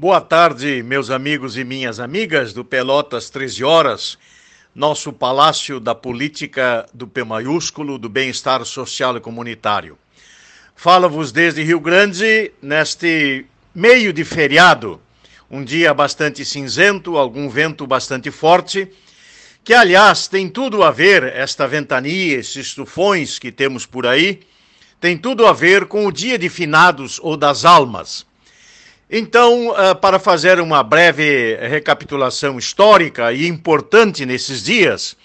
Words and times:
Boa 0.00 0.20
tarde, 0.20 0.80
meus 0.80 1.10
amigos 1.10 1.58
e 1.58 1.64
minhas 1.64 1.98
amigas 1.98 2.52
do 2.52 2.64
Pelotas 2.64 3.30
13 3.30 3.64
Horas, 3.64 4.16
nosso 4.72 5.12
palácio 5.12 5.80
da 5.80 5.92
política 5.92 6.86
do 6.94 7.08
P 7.08 7.24
maiúsculo, 7.24 7.98
do 7.98 8.08
bem-estar 8.08 8.64
social 8.64 9.16
e 9.16 9.20
comunitário. 9.20 9.98
Fala-vos 10.76 11.32
desde 11.32 11.64
Rio 11.64 11.80
Grande, 11.80 12.52
neste 12.62 13.44
meio 13.74 14.12
de 14.12 14.24
feriado, 14.24 15.00
um 15.50 15.64
dia 15.64 15.92
bastante 15.92 16.44
cinzento, 16.44 17.18
algum 17.18 17.48
vento 17.48 17.84
bastante 17.84 18.30
forte, 18.30 18.88
que 19.64 19.74
aliás 19.74 20.28
tem 20.28 20.48
tudo 20.48 20.84
a 20.84 20.92
ver, 20.92 21.24
esta 21.24 21.66
ventania, 21.66 22.36
esses 22.36 22.72
tufões 22.72 23.36
que 23.40 23.50
temos 23.50 23.84
por 23.84 24.06
aí, 24.06 24.42
tem 25.00 25.18
tudo 25.18 25.44
a 25.44 25.52
ver 25.52 25.86
com 25.86 26.06
o 26.06 26.12
dia 26.12 26.38
de 26.38 26.48
finados 26.48 27.18
ou 27.20 27.36
das 27.36 27.64
almas. 27.64 28.27
Então, 29.10 29.70
uh, 29.70 29.96
para 29.98 30.18
fazer 30.18 30.60
uma 30.60 30.82
breve 30.82 31.56
recapitulação 31.56 32.58
histórica 32.58 33.32
e 33.32 33.46
importante 33.46 34.26
nesses 34.26 34.62
dias, 34.62 35.16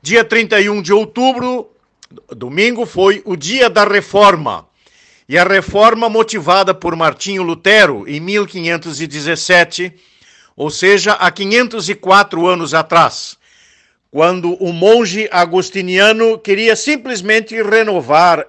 dia 0.00 0.24
31 0.24 0.80
de 0.80 0.94
outubro, 0.94 1.70
domingo, 2.30 2.86
foi 2.86 3.20
o 3.26 3.36
dia 3.36 3.68
da 3.68 3.84
reforma. 3.84 4.66
E 5.28 5.36
a 5.36 5.44
reforma 5.44 6.08
motivada 6.08 6.72
por 6.72 6.96
Martinho 6.96 7.42
Lutero 7.42 8.08
em 8.08 8.18
1517, 8.18 9.92
ou 10.56 10.70
seja, 10.70 11.12
há 11.12 11.30
504 11.30 12.46
anos 12.46 12.72
atrás, 12.72 13.36
quando 14.10 14.54
o 14.54 14.72
monge 14.72 15.28
agostiniano 15.30 16.38
queria 16.38 16.74
simplesmente 16.74 17.62
renovar, 17.62 18.46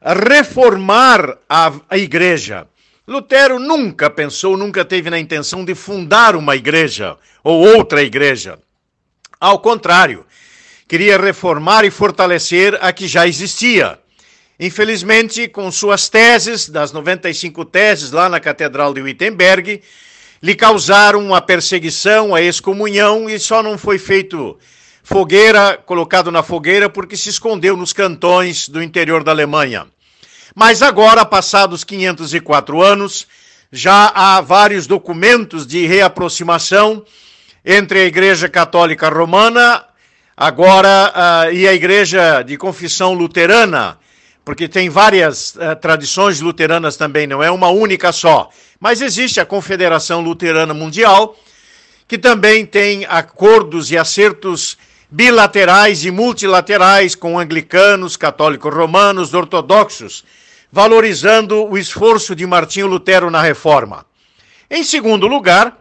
reformar 0.00 1.36
a, 1.46 1.70
a 1.90 1.98
igreja 1.98 2.66
Lutero 3.08 3.60
nunca 3.60 4.10
pensou, 4.10 4.56
nunca 4.56 4.84
teve 4.84 5.08
na 5.10 5.18
intenção 5.18 5.64
de 5.64 5.76
fundar 5.76 6.34
uma 6.34 6.56
igreja 6.56 7.16
ou 7.44 7.64
outra 7.64 8.02
igreja. 8.02 8.58
Ao 9.38 9.60
contrário, 9.60 10.26
queria 10.88 11.16
reformar 11.16 11.84
e 11.84 11.90
fortalecer 11.90 12.76
a 12.80 12.92
que 12.92 13.06
já 13.06 13.24
existia. 13.24 13.96
Infelizmente, 14.58 15.46
com 15.46 15.70
suas 15.70 16.08
teses, 16.08 16.68
das 16.68 16.90
95 16.90 17.64
teses 17.66 18.10
lá 18.10 18.28
na 18.28 18.40
Catedral 18.40 18.92
de 18.92 19.00
Wittenberg, 19.00 19.82
lhe 20.42 20.54
causaram 20.56 21.32
a 21.32 21.40
perseguição, 21.40 22.34
a 22.34 22.42
excomunhão 22.42 23.30
e 23.30 23.38
só 23.38 23.62
não 23.62 23.78
foi 23.78 23.98
feito 23.98 24.58
fogueira, 25.04 25.76
colocado 25.76 26.32
na 26.32 26.42
fogueira, 26.42 26.90
porque 26.90 27.16
se 27.16 27.28
escondeu 27.28 27.76
nos 27.76 27.92
cantões 27.92 28.68
do 28.68 28.82
interior 28.82 29.22
da 29.22 29.30
Alemanha. 29.30 29.86
Mas 30.58 30.80
agora, 30.80 31.22
passados 31.22 31.84
504 31.84 32.82
anos, 32.82 33.26
já 33.70 34.10
há 34.14 34.40
vários 34.40 34.86
documentos 34.86 35.66
de 35.66 35.86
reaproximação 35.86 37.04
entre 37.62 37.98
a 37.98 38.04
Igreja 38.06 38.48
Católica 38.48 39.10
Romana 39.10 39.84
agora 40.34 41.12
uh, 41.14 41.52
e 41.52 41.68
a 41.68 41.74
Igreja 41.74 42.40
de 42.40 42.56
Confissão 42.56 43.12
Luterana, 43.12 43.98
porque 44.46 44.66
tem 44.66 44.88
várias 44.88 45.54
uh, 45.56 45.76
tradições 45.78 46.40
luteranas 46.40 46.96
também, 46.96 47.26
não 47.26 47.42
é 47.42 47.50
uma 47.50 47.68
única 47.68 48.10
só. 48.10 48.48
Mas 48.80 49.02
existe 49.02 49.38
a 49.38 49.44
Confederação 49.44 50.22
Luterana 50.22 50.72
Mundial, 50.72 51.36
que 52.08 52.16
também 52.16 52.64
tem 52.64 53.04
acordos 53.04 53.90
e 53.90 53.98
acertos 53.98 54.78
bilaterais 55.10 56.02
e 56.06 56.10
multilaterais 56.10 57.14
com 57.14 57.38
anglicanos, 57.38 58.16
católicos 58.16 58.74
romanos, 58.74 59.34
ortodoxos 59.34 60.24
valorizando 60.70 61.64
o 61.64 61.78
esforço 61.78 62.34
de 62.34 62.46
Martinho 62.46 62.86
Lutero 62.86 63.30
na 63.30 63.40
reforma. 63.42 64.04
Em 64.70 64.82
segundo 64.82 65.26
lugar, 65.26 65.76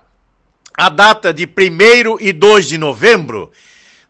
a 0.78 0.90
data 0.90 1.34
de 1.34 1.46
1 1.46 2.18
e 2.20 2.32
2 2.32 2.68
de 2.68 2.78
novembro, 2.78 3.52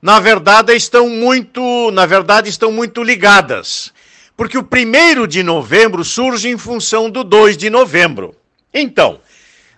na 0.02 0.20
verdade 0.20 0.74
estão 0.76 1.10
muito, 1.10 1.92
na 1.92 2.06
verdade 2.06 2.50
estão 2.50 2.72
muito 2.72 3.04
ligadas, 3.04 3.94
porque 4.36 4.58
o 4.58 4.68
1 4.68 5.28
de 5.28 5.44
novembro 5.44 6.04
surge 6.04 6.50
em 6.50 6.58
função 6.58 7.10
do 7.10 7.24
2 7.24 7.56
de 7.56 7.70
novembro. 7.70 8.36
Então, 8.74 9.20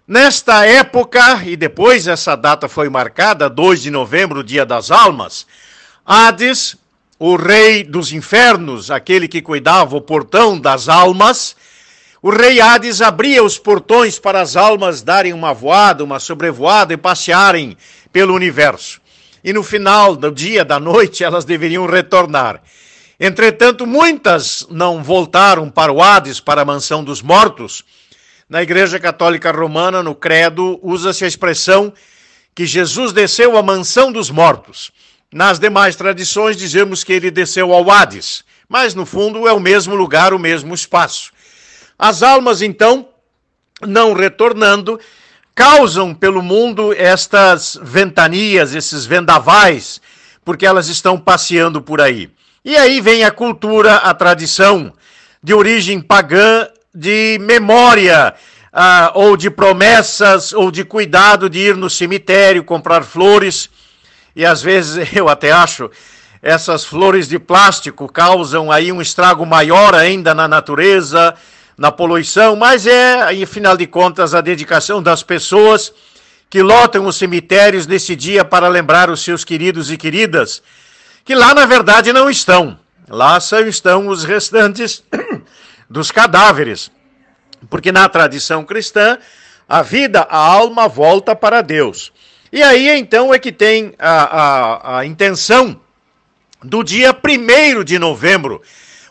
nesta 0.08 0.66
época, 0.66 1.44
e 1.46 1.56
depois 1.56 2.08
essa 2.08 2.36
data 2.36 2.68
foi 2.68 2.90
marcada, 2.90 3.50
2 3.50 3.82
de 3.84 3.92
novembro, 3.92 4.44
dia 4.44 4.66
das 4.66 4.90
almas, 4.90 5.46
Hades 6.06 6.78
o 7.20 7.36
rei 7.36 7.84
dos 7.84 8.12
infernos, 8.14 8.92
aquele 8.92 9.28
que 9.28 9.42
cuidava 9.42 9.96
o 9.96 10.02
portão 10.02 10.60
das 10.60 10.88
almas, 10.88 11.56
o 12.22 12.30
rei 12.30 12.60
Hades 12.62 13.02
abria 13.02 13.44
os 13.44 13.58
portões 13.58 14.20
para 14.20 14.42
as 14.42 14.56
almas 14.56 15.02
darem 15.02 15.34
uma 15.34 15.54
voada, 15.54 16.04
uma 16.04 16.20
sobrevoada 16.20 16.94
e 16.94 16.98
passearem 16.98 17.78
pelo 18.12 18.34
universo. 18.34 19.00
E 19.44 19.54
no 19.54 19.64
final 19.64 20.16
do 20.16 20.32
dia, 20.32 20.66
da 20.66 20.80
noite, 20.80 21.24
elas 21.24 21.46
deveriam 21.46 21.86
retornar. 21.86 22.62
Entretanto, 23.20 23.88
muitas 23.88 24.68
não 24.70 25.02
voltaram 25.02 25.70
para 25.70 25.92
o 25.92 26.02
Hades, 26.02 26.40
para 26.40 26.62
a 26.62 26.66
mansão 26.66 27.04
dos 27.04 27.22
mortos. 27.22 27.84
Na 28.50 28.62
Igreja 28.62 29.00
Católica 29.00 29.52
Romana, 29.52 30.04
no 30.04 30.14
Credo, 30.14 30.80
usa-se 30.84 31.24
a 31.24 31.28
expressão 31.28 31.92
que 32.54 32.66
Jesus 32.66 33.12
desceu 33.12 33.58
à 33.58 33.64
mansão 33.64 34.12
dos 34.12 34.30
mortos. 34.30 34.92
Nas 35.34 35.60
demais 35.60 35.94
tradições, 35.98 36.56
dizemos 36.56 37.04
que 37.04 37.12
ele 37.12 37.30
desceu 37.30 37.74
ao 37.74 37.92
Hades, 37.92 38.46
mas 38.70 38.96
no 38.96 39.06
fundo 39.06 39.46
é 39.46 39.52
o 39.52 39.60
mesmo 39.60 39.94
lugar, 39.94 40.34
o 40.34 40.40
mesmo 40.40 40.74
espaço. 40.74 41.34
As 42.00 42.24
almas, 42.24 42.62
então, 42.62 43.10
não 43.86 44.14
retornando, 44.14 44.98
causam 45.54 46.14
pelo 46.14 46.42
mundo 46.42 46.94
estas 46.94 47.78
ventanias, 47.82 48.74
esses 48.74 49.06
vendavais, 49.06 50.00
porque 50.46 50.66
elas 50.66 50.88
estão 50.88 51.20
passeando 51.20 51.82
por 51.82 52.00
aí. 52.00 52.30
E 52.64 52.78
aí 52.78 53.02
vem 53.02 53.26
a 53.26 53.32
cultura, 53.32 53.96
a 53.96 54.14
tradição 54.14 54.94
de 55.44 55.54
origem 55.54 56.00
pagã, 56.00 56.70
de 56.96 57.38
memória, 57.42 58.34
ah, 58.72 59.12
ou 59.14 59.36
de 59.36 59.50
promessas, 59.50 60.54
ou 60.54 60.72
de 60.72 60.86
cuidado 60.86 61.50
de 61.50 61.60
ir 61.60 61.76
no 61.76 61.90
cemitério 61.90 62.64
comprar 62.64 63.04
flores 63.04 63.70
e 64.38 64.46
às 64.46 64.62
vezes 64.62 65.12
eu 65.14 65.28
até 65.28 65.52
acho 65.52 65.90
essas 66.42 66.86
flores 66.86 67.28
de 67.28 67.40
plástico 67.40 68.08
causam 68.08 68.72
aí 68.72 68.92
um 68.92 69.02
estrago 69.02 69.44
maior 69.46 69.96
ainda 69.96 70.36
na 70.36 70.48
natureza, 70.48 71.34
na 71.76 71.92
poluição, 71.92 72.56
mas 72.56 72.86
é, 72.86 73.44
afinal 73.44 73.76
de 73.76 73.88
contas, 73.88 74.36
a 74.36 74.40
dedicação 74.40 75.02
das 75.02 75.24
pessoas 75.24 75.92
que 76.50 76.62
lotam 76.62 77.08
os 77.08 77.18
cemitérios 77.18 77.88
nesse 77.88 78.16
dia 78.16 78.46
para 78.46 78.68
lembrar 78.68 79.10
os 79.10 79.22
seus 79.22 79.44
queridos 79.44 79.92
e 79.92 79.98
queridas, 79.98 80.62
que 81.26 81.34
lá 81.34 81.54
na 81.54 81.66
verdade 81.66 82.14
não 82.14 82.30
estão. 82.30 82.80
Lá 83.10 83.40
só 83.40 83.60
estão 83.62 84.08
os 84.08 84.24
restantes 84.24 85.04
dos 85.90 86.12
cadáveres. 86.12 86.92
Porque 87.70 87.92
na 87.92 88.08
tradição 88.08 88.64
cristã, 88.64 89.18
a 89.68 89.82
vida, 89.82 90.22
a 90.30 90.38
alma 90.38 90.88
volta 90.88 91.36
para 91.36 91.62
Deus. 91.62 92.12
E 92.52 92.64
aí 92.64 92.90
então 92.98 93.34
é 93.34 93.40
que 93.40 93.52
tem 93.52 93.94
a, 94.00 94.24
a, 94.24 95.00
a 95.00 95.06
intenção 95.06 95.80
do 96.64 96.84
dia 96.84 97.12
1 97.14 97.84
de 97.84 98.00
novembro, 98.00 98.62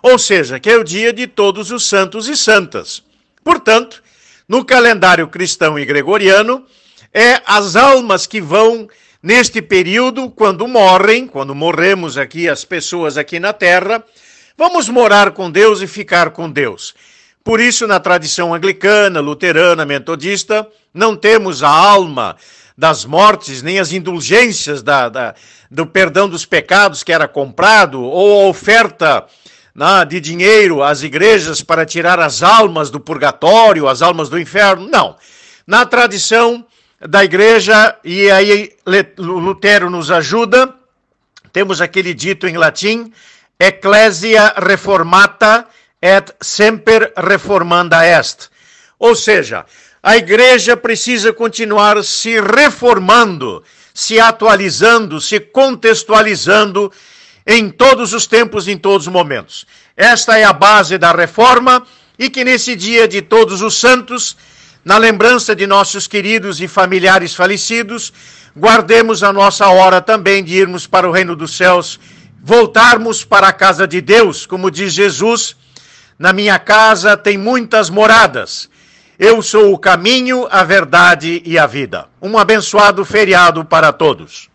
ou 0.02 0.18
seja, 0.18 0.58
que 0.58 0.70
é 0.70 0.76
o 0.76 0.84
dia 0.84 1.12
de 1.12 1.26
todos 1.26 1.70
os 1.70 1.84
santos 1.84 2.28
e 2.28 2.36
santas. 2.36 3.02
Portanto, 3.44 4.02
no 4.48 4.64
calendário 4.64 5.28
cristão 5.28 5.78
e 5.78 5.84
gregoriano, 5.84 6.64
é 7.12 7.40
as 7.46 7.76
almas 7.76 8.26
que 8.26 8.40
vão 8.40 8.88
neste 9.22 9.60
período, 9.60 10.30
quando 10.30 10.68
morrem, 10.68 11.26
quando 11.26 11.54
morremos 11.54 12.16
aqui, 12.16 12.48
as 12.48 12.64
pessoas 12.64 13.18
aqui 13.18 13.40
na 13.40 13.52
terra, 13.52 14.04
vamos 14.56 14.88
morar 14.88 15.32
com 15.32 15.50
Deus 15.50 15.80
e 15.80 15.86
ficar 15.86 16.30
com 16.30 16.50
Deus. 16.50 16.94
Por 17.42 17.60
isso, 17.60 17.86
na 17.86 18.00
tradição 18.00 18.54
anglicana, 18.54 19.20
luterana, 19.20 19.84
metodista, 19.84 20.68
não 20.92 21.16
temos 21.16 21.62
a 21.62 21.68
alma 21.68 22.36
das 22.76 23.04
mortes, 23.04 23.62
nem 23.62 23.78
as 23.78 23.92
indulgências 23.92 24.82
da, 24.82 25.08
da, 25.08 25.34
do 25.70 25.86
perdão 25.86 26.28
dos 26.28 26.44
pecados 26.44 27.02
que 27.02 27.12
era 27.12 27.26
comprado, 27.26 28.02
ou 28.02 28.44
a 28.44 28.48
oferta 28.48 29.24
né, 29.74 30.04
de 30.06 30.20
dinheiro 30.20 30.82
às 30.82 31.02
igrejas 31.02 31.62
para 31.62 31.86
tirar 31.86 32.20
as 32.20 32.42
almas 32.42 32.90
do 32.90 33.00
purgatório, 33.00 33.88
as 33.88 34.02
almas 34.02 34.28
do 34.28 34.38
inferno. 34.38 34.88
Não. 34.88 35.16
Na 35.66 35.86
tradição 35.86 36.64
da 37.00 37.24
igreja, 37.24 37.96
e 38.04 38.30
aí 38.30 38.72
Lutero 39.18 39.90
nos 39.90 40.10
ajuda, 40.10 40.74
temos 41.52 41.80
aquele 41.80 42.12
dito 42.12 42.46
em 42.46 42.56
latim, 42.56 43.12
Ecclesia 43.58 44.52
reformata 44.58 45.66
et 46.02 46.34
semper 46.42 47.12
reformanda 47.16 48.04
est. 48.04 48.50
Ou 48.98 49.14
seja, 49.14 49.64
a 50.06 50.16
igreja 50.16 50.76
precisa 50.76 51.32
continuar 51.32 52.04
se 52.04 52.40
reformando, 52.40 53.64
se 53.92 54.20
atualizando, 54.20 55.20
se 55.20 55.40
contextualizando 55.40 56.92
em 57.44 57.68
todos 57.68 58.12
os 58.12 58.24
tempos, 58.24 58.68
em 58.68 58.78
todos 58.78 59.08
os 59.08 59.12
momentos. 59.12 59.66
Esta 59.96 60.38
é 60.38 60.44
a 60.44 60.52
base 60.52 60.96
da 60.96 61.10
reforma 61.10 61.84
e 62.16 62.30
que 62.30 62.44
nesse 62.44 62.76
dia 62.76 63.08
de 63.08 63.20
todos 63.20 63.62
os 63.62 63.80
santos, 63.80 64.36
na 64.84 64.96
lembrança 64.96 65.56
de 65.56 65.66
nossos 65.66 66.06
queridos 66.06 66.60
e 66.60 66.68
familiares 66.68 67.34
falecidos, 67.34 68.12
guardemos 68.56 69.24
a 69.24 69.32
nossa 69.32 69.66
hora 69.66 70.00
também 70.00 70.44
de 70.44 70.54
irmos 70.54 70.86
para 70.86 71.08
o 71.08 71.12
reino 71.12 71.34
dos 71.34 71.56
céus, 71.56 71.98
voltarmos 72.40 73.24
para 73.24 73.48
a 73.48 73.52
casa 73.52 73.88
de 73.88 74.00
Deus, 74.00 74.46
como 74.46 74.70
diz 74.70 74.92
Jesus, 74.92 75.56
na 76.16 76.32
minha 76.32 76.60
casa 76.60 77.16
tem 77.16 77.36
muitas 77.36 77.90
moradas. 77.90 78.70
Eu 79.18 79.40
sou 79.40 79.72
o 79.72 79.78
caminho, 79.78 80.46
a 80.50 80.62
verdade 80.62 81.42
e 81.46 81.58
a 81.58 81.66
vida. 81.66 82.06
Um 82.20 82.36
abençoado 82.36 83.02
feriado 83.02 83.64
para 83.64 83.90
todos. 83.90 84.50